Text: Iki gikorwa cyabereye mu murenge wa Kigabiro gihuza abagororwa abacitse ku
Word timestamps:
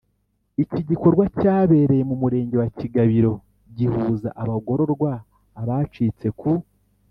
Iki 0.63 0.81
gikorwa 0.89 1.23
cyabereye 1.39 2.03
mu 2.09 2.15
murenge 2.21 2.55
wa 2.61 2.67
Kigabiro 2.77 3.31
gihuza 3.77 4.29
abagororwa 4.41 5.11
abacitse 5.61 6.27
ku 6.39 6.51